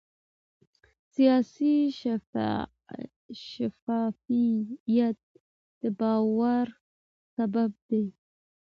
[1.13, 1.73] سیاسي
[3.47, 5.19] شفافیت
[5.81, 6.65] د باور
[7.35, 8.03] سبب دی